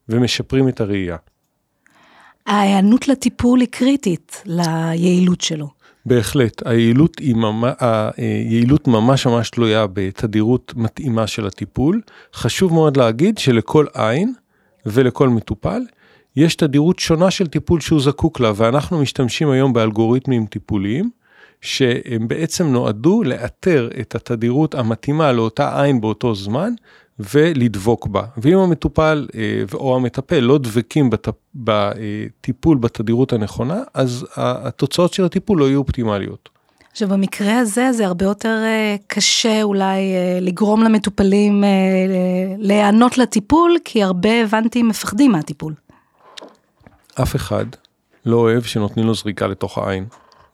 [0.08, 1.16] ומשפרים את הראייה.
[2.46, 5.68] ההיענות לטיפול היא קריטית ליעילות שלו.
[6.06, 7.74] בהחלט, היעילות, היא ממש,
[8.16, 12.00] היעילות ממש ממש תלויה בתדירות מתאימה של הטיפול.
[12.34, 14.34] חשוב מאוד להגיד שלכל עין
[14.86, 15.82] ולכל מטופל
[16.36, 21.10] יש תדירות שונה של טיפול שהוא זקוק לה, ואנחנו משתמשים היום באלגוריתמים טיפוליים,
[21.60, 26.72] שהם בעצם נועדו לאתר את התדירות המתאימה לאותה עין באותו זמן,
[27.34, 28.22] ולדבוק בה.
[28.36, 35.58] ואם המטופל אה, או המטפל לא דבקים בט, בטיפול בתדירות הנכונה, אז התוצאות של הטיפול
[35.58, 36.48] לא יהיו אופטימליות.
[36.92, 40.00] עכשיו במקרה הזה זה הרבה יותר אה, קשה אולי
[40.40, 41.64] לגרום למטופלים
[42.58, 45.74] להיענות לטיפול, כי הרבה הבנתי מפחדים מהטיפול.
[47.22, 47.66] אף אחד
[48.26, 50.04] לא אוהב שנותנים לו זריקה לתוך העין.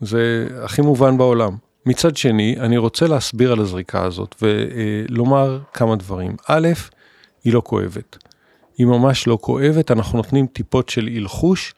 [0.01, 1.57] זה הכי מובן בעולם.
[1.87, 6.37] מצד שני, אני רוצה להסביר על הזריקה הזאת ולומר כמה דברים.
[6.49, 6.69] א',
[7.45, 8.17] היא לא כואבת.
[8.79, 11.75] היא ממש לא כואבת, אנחנו נותנים טיפות של הלחוש,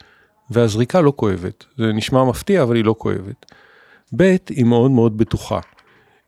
[0.50, 1.64] והזריקה לא כואבת.
[1.78, 3.46] זה נשמע מפתיע, אבל היא לא כואבת.
[4.16, 5.60] ב', היא מאוד מאוד בטוחה.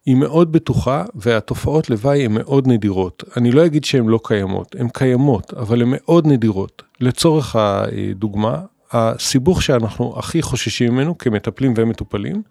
[0.07, 3.25] היא מאוד בטוחה, והתופעות לוואי הן מאוד נדירות.
[3.37, 6.83] אני לא אגיד שהן לא קיימות, הן קיימות, אבל הן מאוד נדירות.
[7.01, 8.61] לצורך הדוגמה,
[8.93, 12.43] הסיבוך שאנחנו הכי חוששים ממנו כמטפלים ומטופלים,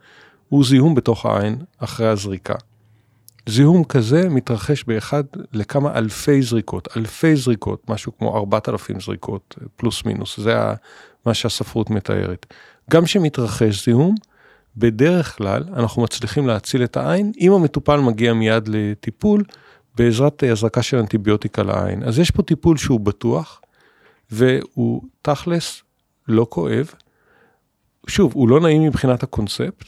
[0.50, 2.56] הוא זיהום בתוך העין אחרי הזריקה.
[3.50, 5.24] זיהום כזה מתרחש באחד
[5.54, 10.56] לכמה אלפי זריקות, אלפי זריקות, משהו כמו 4,000 זריקות פלוס מינוס, זה
[11.26, 12.46] מה שהספרות מתארת.
[12.92, 14.16] גם כשמתרחש זיהום,
[14.78, 19.44] בדרך כלל אנחנו מצליחים להציל את העין אם המטופל מגיע מיד לטיפול
[19.98, 22.04] בעזרת הזרקה של אנטיביוטיקה לעין.
[22.04, 23.62] אז יש פה טיפול שהוא בטוח
[24.32, 25.82] והוא תכלס
[26.30, 26.94] לא כואב.
[28.08, 29.84] שוב, הוא לא נעים מבחינת הקונספט,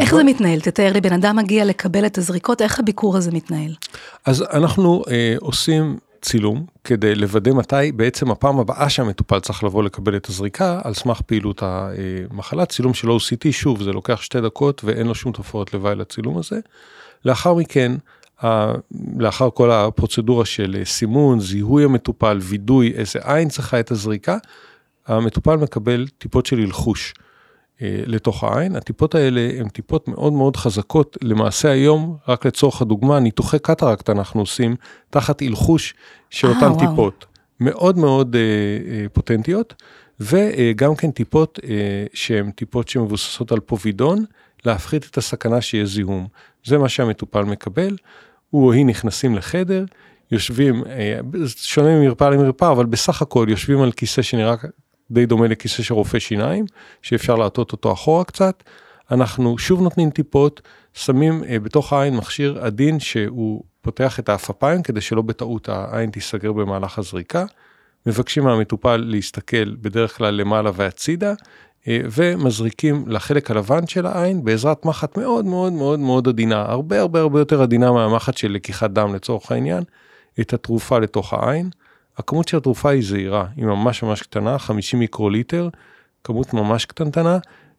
[0.00, 0.60] איך זה מתנהל?
[0.60, 3.74] תתאר לי, בן אדם מגיע לקבל את הזריקות, איך הביקור הזה מתנהל?
[4.26, 10.16] אז אנחנו אה, עושים צילום כדי לוודא מתי בעצם הפעם הבאה שהמטופל צריך לבוא לקבל
[10.16, 12.66] את הזריקה על סמך פעילות המחלה.
[12.66, 16.60] צילום של OCT, שוב, זה לוקח שתי דקות ואין לו שום תופעות לוואי לצילום הזה.
[17.24, 17.92] לאחר מכן,
[19.18, 24.36] לאחר כל הפרוצדורה של סימון, זיהוי המטופל, וידוי איזה עין צריכה את הזריקה,
[25.08, 27.14] המטופל מקבל טיפות של הלחוש.
[27.82, 28.76] אה, לתוך העין.
[28.76, 31.16] הטיפות האלה הן טיפות מאוד מאוד חזקות.
[31.22, 34.76] למעשה היום, רק לצורך הדוגמה, ניתוחי קטרקט אנחנו עושים
[35.10, 35.94] תחת הלחוש
[36.30, 36.90] של 아, אה, אותן וואו.
[36.90, 37.26] טיפות.
[37.60, 39.82] מאוד מאוד אה, אה, פוטנטיות,
[40.20, 44.24] וגם כן טיפות אה, שהן טיפות שמבוססות על פובידון,
[44.64, 46.26] להפחית את הסכנה שיהיה זיהום.
[46.64, 47.96] זה מה שהמטופל מקבל.
[48.50, 49.84] הוא או היא נכנסים לחדר,
[50.30, 51.18] יושבים, אה,
[51.56, 54.54] שונה ממרפאה למרפאה, אבל בסך הכל יושבים על כיסא שנראה
[55.10, 56.64] די דומה לכיסא של רופא שיניים,
[57.02, 58.62] שאפשר להטות אותו אחורה קצת.
[59.10, 60.60] אנחנו שוב נותנים טיפות,
[60.94, 66.52] שמים אה, בתוך העין מכשיר עדין שהוא פותח את האפפיים כדי שלא בטעות העין תיסגר
[66.52, 67.44] במהלך הזריקה.
[68.06, 71.34] מבקשים מהמטופל להסתכל בדרך כלל למעלה והצידה,
[71.88, 77.20] אה, ומזריקים לחלק הלבן של העין בעזרת מחט מאוד מאוד מאוד מאוד עדינה, הרבה הרבה
[77.20, 79.82] הרבה יותר עדינה מהמחט של לקיחת דם לצורך העניין,
[80.40, 81.70] את התרופה לתוך העין.
[82.18, 85.68] הכמות של התרופה היא זהירה, היא ממש ממש קטנה, 50 מיקרוליטר,
[86.24, 87.38] כמות ממש קטנטנה,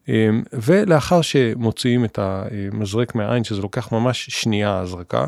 [0.10, 5.25] אמ, ולאחר שמוציאים את המזרק מהעין, שזה לוקח ממש שנייה ההזרקה,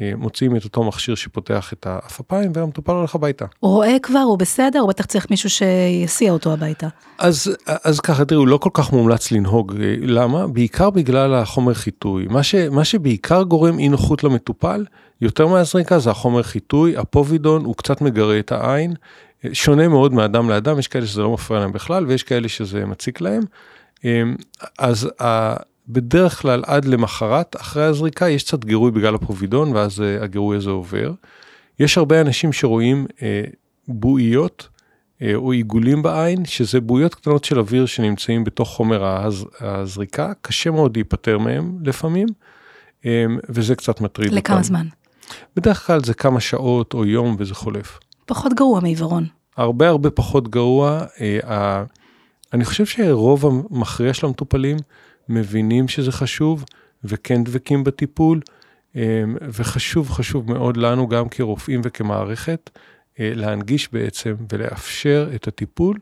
[0.00, 3.44] אמ, מוציאים את אותו מכשיר שפותח את האפפיים והמטופל הולך הביתה.
[3.60, 6.88] הוא רואה כבר, הוא בסדר, הוא בטח צריך מישהו שיסיע אותו הביתה.
[7.18, 9.74] אז, אז ככה, תראו, לא כל כך מומלץ לנהוג.
[10.02, 10.46] למה?
[10.46, 12.26] בעיקר בגלל החומר חיטוי.
[12.30, 14.84] מה, ש, מה שבעיקר גורם אי נוחות למטופל,
[15.22, 18.94] יותר מהזריקה זה החומר חיטוי, הפובידון הוא קצת מגרה את העין,
[19.52, 23.20] שונה מאוד מאדם לאדם, יש כאלה שזה לא מפריע להם בכלל ויש כאלה שזה מציק
[23.20, 23.42] להם.
[24.04, 24.36] אמ,
[24.78, 25.10] אז
[25.88, 30.70] בדרך כלל עד למחרת, אחרי הזריקה, יש קצת גירוי בגלל הפובידון ואז אה, הגירוי הזה
[30.70, 31.12] עובר.
[31.78, 33.42] יש הרבה אנשים שרואים אה,
[33.88, 34.68] בועיות
[35.22, 40.70] אה, או עיגולים בעין, שזה בועיות קטנות של אוויר שנמצאים בתוך חומר הז, הזריקה, קשה
[40.70, 42.28] מאוד להיפטר מהם לפעמים,
[43.06, 44.38] אה, וזה קצת מטריד אותם.
[44.38, 44.86] לכמה זמן?
[45.56, 47.98] בדרך כלל זה כמה שעות או יום וזה חולף.
[48.26, 49.26] פחות גרוע מעיוורון.
[49.56, 51.00] הרבה הרבה פחות גרוע.
[51.20, 51.84] אה,
[52.52, 54.76] אני חושב שרוב המכריע של המטופלים
[55.28, 56.64] מבינים שזה חשוב
[57.04, 58.40] וכן דבקים בטיפול,
[58.96, 62.70] אה, וחשוב חשוב מאוד לנו גם כרופאים וכמערכת
[63.20, 65.96] אה, להנגיש בעצם ולאפשר את הטיפול.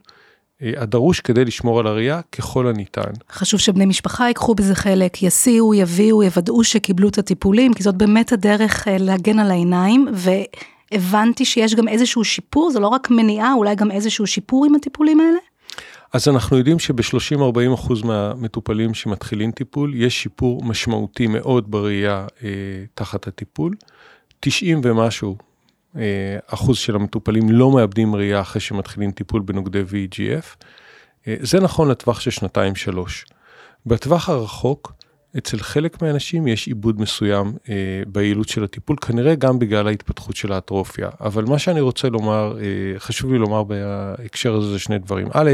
[0.63, 3.11] אה, הדרוש כדי לשמור על הראייה ככל הניתן.
[3.33, 8.33] חשוב שבני משפחה ייקחו בזה חלק, יסיעו, יביאו, יוודאו שקיבלו את הטיפולים, כי זאת באמת
[8.33, 13.75] הדרך אה, להגן על העיניים, והבנתי שיש גם איזשהו שיפור, זה לא רק מניעה, אולי
[13.75, 15.39] גם איזשהו שיפור עם הטיפולים האלה?
[16.13, 22.49] אז אנחנו יודעים שב-30-40% מהמטופלים שמתחילים טיפול, יש שיפור משמעותי מאוד בראייה אה,
[22.95, 23.75] תחת הטיפול.
[24.41, 25.37] 90 ומשהו
[26.47, 30.65] אחוז של המטופלים לא מאבדים ראייה אחרי שמתחילים טיפול בנוגדי VEGF.
[31.29, 33.27] אה, זה נכון לטווח של שנתיים-שלוש.
[33.87, 34.93] בטווח הרחוק,
[35.39, 40.53] אצל חלק מהאנשים יש עיבוד מסוים אה, ביעילות של הטיפול, כנראה גם בגלל ההתפתחות של
[40.53, 41.09] האטרופיה.
[41.21, 45.29] אבל מה שאני רוצה לומר, אה, חשוב לי לומר בהקשר הזה זה שני דברים.
[45.33, 45.51] א',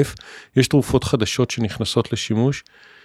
[0.56, 2.64] יש תרופות חדשות שנכנסות לשימוש,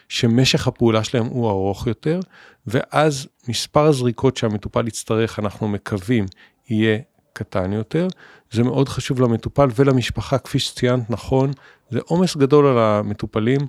[0.10, 2.20] שמשך הפעולה שלהם הוא ארוך יותר,
[2.68, 6.26] ואז מספר הזריקות שהמטופל יצטרך, אנחנו מקווים,
[6.70, 6.98] יהיה
[7.34, 8.08] קטן יותר.
[8.52, 11.52] זה מאוד חשוב למטופל ולמשפחה, כפי שציינת נכון,
[11.90, 13.60] זה עומס גדול על המטופלים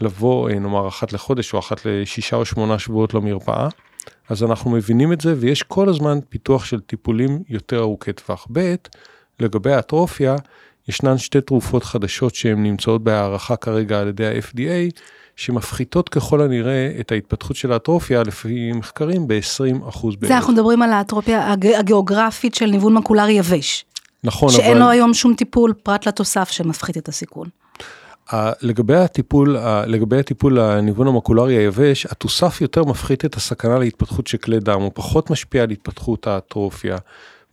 [0.00, 3.68] לבוא, נאמר, אחת לחודש או אחת לשישה או שמונה שבועות למרפאה.
[4.28, 8.46] אז אנחנו מבינים את זה, ויש כל הזמן פיתוח של טיפולים יותר ארוכי טווח.
[8.52, 8.74] ב',
[9.40, 10.36] לגבי האטרופיה,
[10.88, 15.00] ישנן שתי תרופות חדשות שהן נמצאות בהערכה כרגע על ידי ה-FDA,
[15.38, 20.28] שמפחיתות ככל הנראה את ההתפתחות של האטרופיה לפי מחקרים ב-20% בערך.
[20.28, 23.84] זה אנחנו מדברים על האטרופיה הגיאוגרפית של ניוון מקולרי יבש.
[24.24, 24.68] נכון, שאין אבל...
[24.68, 27.48] שאין לו היום שום טיפול פרט לתוסף שמפחית את הסיכון.
[28.62, 34.60] לגבי הטיפול, לגבי הטיפול לניוון המקולרי היבש, התוסף יותר מפחית את הסכנה להתפתחות של כלי
[34.60, 36.96] דם, הוא פחות משפיע על התפתחות האטרופיה.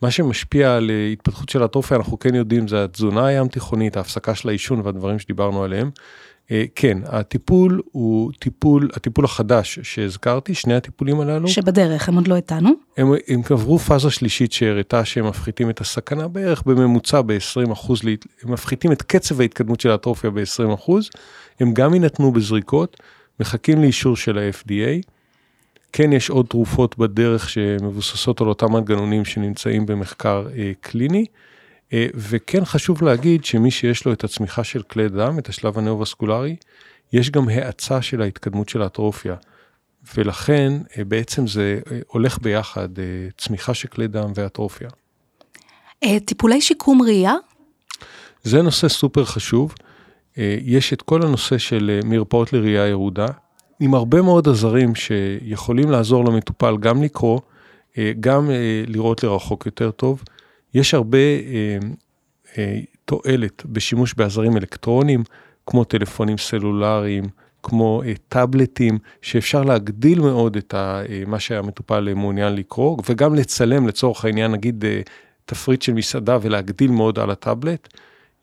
[0.02, 4.48] מה שמשפיע על התפתחות של האטרופיה, אנחנו כן יודעים, זה התזונה הים תיכונית, ההפסקה של
[4.48, 5.90] העישון והדברים שדיברנו עליהם.
[6.50, 11.48] אה, כן, הטיפול הוא טיפול, הטיפול החדש שהזכרתי, שני הטיפולים הללו.
[11.48, 12.70] שבדרך, הם עוד לא איתנו.
[12.96, 18.00] הם, הם עברו פאזה שלישית שהראתה שהם מפחיתים את הסכנה בערך בממוצע ב-20 אחוז,
[18.42, 21.10] הם מפחיתים את קצב ההתקדמות של האטרופיה ב-20 אחוז,
[21.60, 22.96] הם גם יינתנו בזריקות,
[23.40, 25.10] מחכים לאישור של ה-FDA.
[25.92, 31.24] כן יש עוד תרופות בדרך שמבוססות על אותם מנגנונים שנמצאים במחקר אה, קליני.
[31.92, 36.56] אה, וכן חשוב להגיד שמי שיש לו את הצמיחה של כלי דם, את השלב הנאו-וסקולרי,
[37.12, 39.34] יש גם האצה של ההתקדמות של האטרופיה.
[40.16, 42.88] ולכן אה, בעצם זה אה, הולך ביחד,
[43.38, 44.88] צמיחה של כלי דם ואטרופיה.
[46.24, 47.34] טיפולי שיקום ראייה?
[48.42, 49.74] זה נושא סופר חשוב.
[50.62, 53.26] יש את כל הנושא של מרפאות לראייה ירודה,
[53.80, 57.40] עם הרבה מאוד עזרים שיכולים לעזור למטופל גם לקרוא,
[58.20, 58.50] גם
[58.86, 60.22] לראות לרחוק יותר טוב.
[60.74, 61.78] יש הרבה אה,
[62.58, 65.22] אה, תועלת בשימוש בעזרים אלקטרוניים,
[65.66, 67.24] כמו טלפונים סלולריים,
[67.62, 73.88] כמו אה, טאבלטים, שאפשר להגדיל מאוד את ה, אה, מה שהמטופל מעוניין לקרוא, וגם לצלם
[73.88, 75.00] לצורך העניין, נגיד אה,
[75.44, 77.88] תפריט של מסעדה ולהגדיל מאוד על הטאבלט.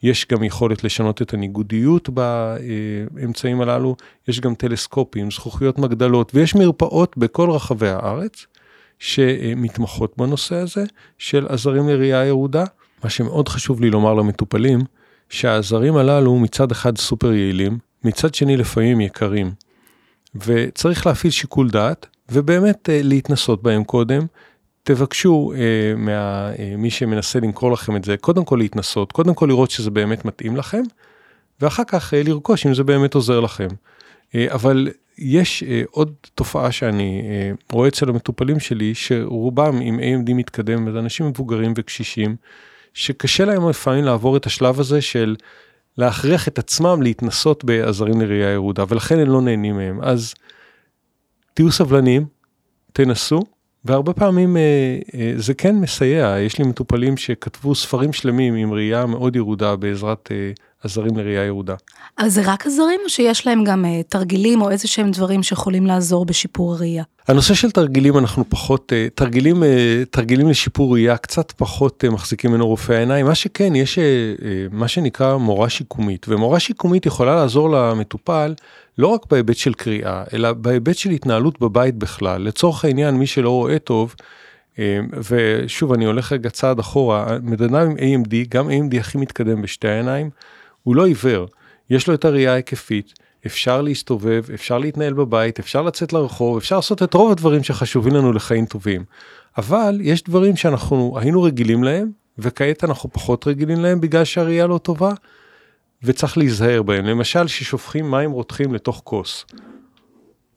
[0.04, 3.96] יש גם יכולת לשנות את הניגודיות באמצעים הללו,
[4.28, 8.46] יש גם טלסקופים, זכוכיות מגדלות, ויש מרפאות בכל רחבי הארץ.
[9.04, 10.84] שמתמחות בנושא הזה
[11.18, 12.63] של עזרים לראייה ירודה.
[13.04, 14.80] מה שמאוד חשוב לי לומר למטופלים,
[15.30, 19.52] שהעזרים הללו מצד אחד סופר יעילים, מצד שני לפעמים יקרים.
[20.36, 24.26] וצריך להפעיל שיקול דעת, ובאמת אה, להתנסות בהם קודם.
[24.84, 29.72] תבקשו אה, ממי אה, שמנסה למכור לכם את זה, קודם כל להתנסות, קודם כל לראות
[29.72, 30.84] שזה באמת מתאים לכם,
[31.62, 33.68] ואחר כך אה, לרכוש אם זה באמת עוזר לכם.
[34.36, 40.34] אה, אבל יש uh, עוד תופעה שאני uh, רואה אצל המטופלים שלי, שרובם עם AMD
[40.34, 42.36] מתקדם, זה אנשים מבוגרים וקשישים,
[42.93, 45.36] שקשה להם לפעמים לעבור את השלב הזה של
[45.97, 49.99] להכריח את עצמם להתנסות בעזרים לראייה ירודה, ולכן הם לא נהנים מהם.
[50.02, 50.34] אז
[51.54, 52.26] תהיו סבלניים,
[52.93, 53.43] תנסו,
[53.86, 56.36] והרבה פעמים uh, uh, זה כן מסייע.
[56.39, 61.76] יש לי מטופלים שכתבו ספרים שלמים עם ראייה מאוד ירודה בעזרת uh, עזרים לראייה ירודה.
[62.17, 65.86] אז זה רק עזרים או שיש להם גם uh, תרגילים או איזה שהם דברים שיכולים
[65.86, 67.04] לעזור בשיפור הראייה?
[67.28, 69.65] הנושא של תרגילים אנחנו פחות, uh, תרגילים, uh,
[70.12, 73.26] תרגילים לשיפור ראייה קצת פחות uh, מחזיקים ממנו רופאי העיניים.
[73.26, 78.54] מה שכן, יש uh, uh, מה שנקרא מורה שיקומית, ומורה שיקומית יכולה לעזור למטופל
[78.98, 82.41] לא רק בהיבט של קריאה, אלא בהיבט של התנהלות בבית בכלל.
[82.41, 84.15] לצורך העניין, מי שלא רואה טוב,
[85.30, 90.30] ושוב, אני הולך רגע צעד אחורה, מדדם עם AMD, גם AMD הכי מתקדם בשתי העיניים,
[90.84, 91.48] הוא לא עיוור,
[91.89, 93.13] יש לו את הראייה ההיקפית,
[93.46, 98.34] אפשר להסתובב, אפשר להתנהל בבית, אפשר לצאת לרחוב, אפשר לעשות את רוב הדברים שחשובים לנו
[98.34, 99.04] לחיים טובים.
[99.58, 104.78] אבל יש דברים שאנחנו היינו רגילים להם, וכעת אנחנו פחות רגילים להם בגלל שהראייה לא
[104.78, 105.12] טובה,
[106.04, 107.06] וצריך להיזהר בהם.
[107.06, 109.46] למשל, ששופכים מים רותחים לתוך כוס,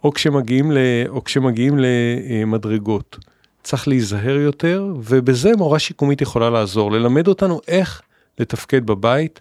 [0.05, 3.19] או כשמגיעים, ל, או כשמגיעים למדרגות.
[3.62, 8.03] צריך להיזהר יותר, ובזה מורה שיקומית יכולה לעזור, ללמד אותנו איך
[8.39, 9.41] לתפקד בבית,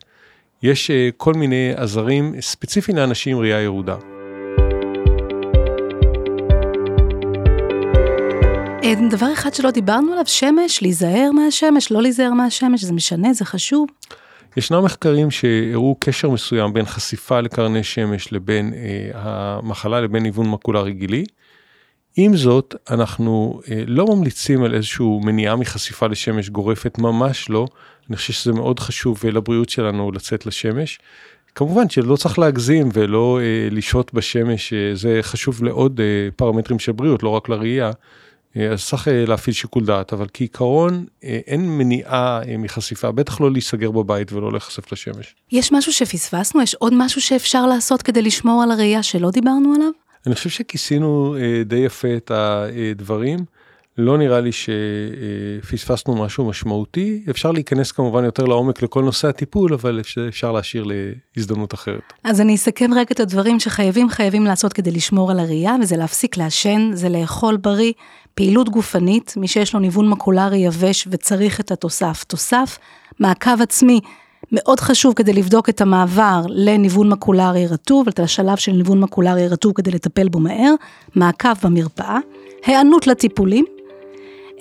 [0.64, 3.96] יש אה, כל מיני עזרים ספציפיים לאנשים עם ראייה ירודה.
[8.84, 13.46] אה, דבר אחד שלא דיברנו עליו, שמש, להיזהר מהשמש, לא להיזהר מהשמש, זה משנה, זה
[13.46, 13.88] חשוב.
[14.58, 20.94] ישנם מחקרים שהראו קשר מסוים בין חשיפה לקרני שמש לבין אה, המחלה לבין ניוון מקולרי
[20.94, 21.26] גילי.
[22.16, 27.68] עם זאת, אנחנו אה, לא ממליצים על איזושהי מניעה מחשיפה לשמש גורפת, ממש לא.
[28.10, 31.00] אני חושב שזה מאוד חשוב אה, לבריאות שלנו לצאת לשמש.
[31.56, 36.92] כמובן שלא צריך להגזים ולא אה, לשהות בשמש, אה, זה חשוב לעוד אה, פרמטרים של
[36.92, 37.92] בריאות, לא רק לראייה.
[38.58, 43.42] אה, אז צריך אה, להפעיל שיקול דעת, אבל כעיקרון אה, אין מניעה אה, מחשיפה, בטח
[43.42, 45.36] לא להיסגר בבית ולא להיחשף לשמש.
[45.52, 46.62] יש משהו שפספסנו?
[46.62, 50.05] יש עוד משהו שאפשר לעשות כדי לשמור על הראייה שלא דיברנו עליו?
[50.28, 53.40] אני חושב שכיסינו אה, די יפה את הדברים.
[53.98, 57.24] לא נראה לי שפספסנו משהו משמעותי.
[57.30, 60.86] אפשר להיכנס כמובן יותר לעומק לכל נושא הטיפול, אבל אפשר להשאיר
[61.38, 62.14] להזדמנות אחרת.
[62.24, 66.38] אז אני אסכם רגע את הדברים שחייבים חייבים לעשות כדי לשמור על הראייה, וזה להפסיק
[66.38, 67.94] לעשן, זה לאכול בריא,
[68.34, 72.78] פעילות גופנית, מי שיש לו ניוון מקולרי יבש וצריך את התוסף, תוסף,
[73.20, 74.00] מעקב עצמי.
[74.52, 79.74] מאוד חשוב כדי לבדוק את המעבר לניוון מקולרי רטוב, את השלב של ניוון מקולרי רטוב
[79.74, 80.74] כדי לטפל בו מהר,
[81.16, 82.20] מעקב במרפאה,
[82.66, 83.66] היענות לטיפולים,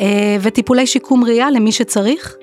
[0.00, 2.36] אה, וטיפולי שיקום ראייה למי שצריך.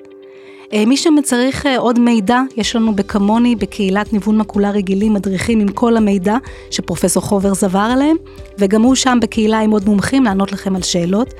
[0.72, 5.68] אה, מי שצריך אה, עוד מידע, יש לנו בכמוני, בקהילת ניוון מקולרי גילי, מדריכים עם
[5.68, 6.36] כל המידע
[6.70, 8.16] שפרופסור חובר זבר עליהם,
[8.58, 11.34] וגם הוא שם בקהילה עם עוד מומחים לענות לכם על שאלות.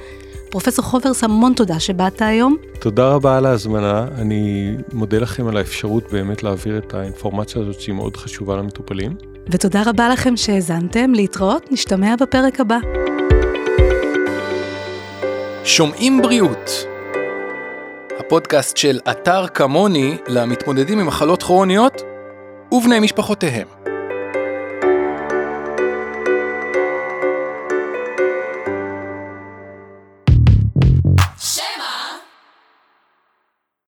[0.52, 2.56] פרופסור חוברס, המון תודה שבאת היום.
[2.80, 7.94] תודה רבה על ההזמנה, אני מודה לכם על האפשרות באמת להעביר את האינפורמציה הזאת שהיא
[7.94, 9.16] מאוד חשובה למטופלים.
[9.48, 12.78] ותודה רבה לכם שהאזנתם, להתראות, נשתמע בפרק הבא.
[15.64, 16.70] שומעים בריאות.
[18.18, 22.02] הפודקאסט של אתר כמוני למתמודדים עם מחלות כרוניות
[22.72, 23.66] ובני משפחותיהם.